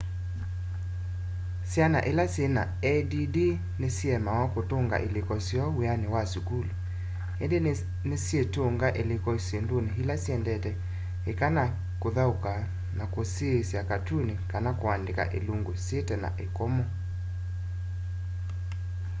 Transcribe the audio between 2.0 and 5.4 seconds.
ila syina add ni siemawa kũtũnga ilĩko